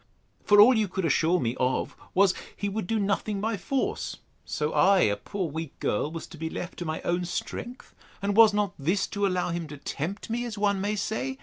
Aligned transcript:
for 0.43 0.59
all 0.59 0.75
you 0.75 0.87
could 0.87 1.05
assure 1.05 1.39
me 1.39 1.55
of, 1.59 1.95
was, 2.15 2.33
he 2.57 2.67
would 2.67 2.87
do 2.87 2.97
nothing 2.97 3.39
by 3.39 3.55
force; 3.55 4.17
so 4.43 4.73
I, 4.73 5.01
a 5.01 5.15
poor 5.15 5.47
weak 5.47 5.77
girl, 5.79 6.11
was 6.11 6.25
to 6.29 6.39
be 6.39 6.49
left 6.49 6.79
to 6.79 6.85
my 6.85 7.01
own 7.03 7.23
strength! 7.23 7.93
And 8.19 8.35
was 8.35 8.51
not 8.51 8.73
this 8.79 9.05
to 9.05 9.27
allow 9.27 9.51
him 9.51 9.67
to 9.67 9.77
tempt 9.77 10.27
me, 10.31 10.43
as 10.43 10.57
one 10.57 10.81
may 10.81 10.95
say? 10.95 11.37